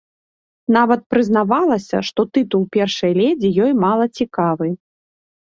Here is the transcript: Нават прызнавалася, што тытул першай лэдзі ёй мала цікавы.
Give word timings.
Нават 0.77 1.03
прызнавалася, 1.13 1.97
што 2.07 2.25
тытул 2.39 2.65
першай 2.77 3.11
лэдзі 3.21 3.53
ёй 3.67 3.71
мала 3.85 4.05
цікавы. 4.21 4.73